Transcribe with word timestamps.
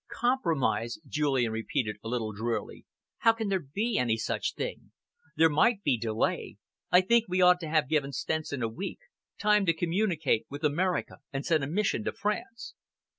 "Compromise!" 0.11 0.97
Julian 1.07 1.51
repeated 1.51 1.97
a 2.03 2.07
little 2.07 2.31
drearily. 2.31 2.87
"How 3.19 3.33
can 3.33 3.49
there 3.49 3.59
be 3.59 3.99
any 3.99 4.17
such 4.17 4.55
thing! 4.55 4.91
There 5.37 5.47
might 5.47 5.83
be 5.83 5.95
delay. 5.95 6.57
I 6.91 7.01
think 7.01 7.25
we 7.27 7.39
ought 7.39 7.59
to 7.59 7.69
have 7.69 7.87
given 7.87 8.11
Stenson 8.11 8.63
a 8.63 8.67
week 8.67 8.97
time 9.39 9.63
to 9.67 9.73
communicate 9.73 10.47
with 10.49 10.63
America 10.63 11.19
and 11.31 11.45
send 11.45 11.63
a 11.63 11.67
mission 11.67 12.03
to 12.05 12.13
France." 12.13 12.73